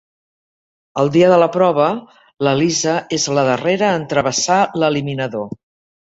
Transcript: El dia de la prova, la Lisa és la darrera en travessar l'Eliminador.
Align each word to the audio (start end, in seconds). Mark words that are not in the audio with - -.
El 1.01 1.11
dia 1.15 1.27
de 1.31 1.37
la 1.43 1.47
prova, 1.55 1.89
la 2.47 2.55
Lisa 2.61 2.97
és 3.19 3.27
la 3.41 3.45
darrera 3.51 3.93
en 4.01 4.09
travessar 4.15 4.59
l'Eliminador. 4.83 5.47